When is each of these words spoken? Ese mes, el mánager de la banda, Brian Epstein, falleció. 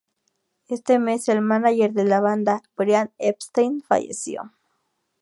Ese 0.67 0.97
mes, 0.97 1.29
el 1.29 1.43
mánager 1.43 1.93
de 1.93 2.05
la 2.05 2.19
banda, 2.21 2.63
Brian 2.75 3.11
Epstein, 3.19 3.81
falleció. 3.83 4.51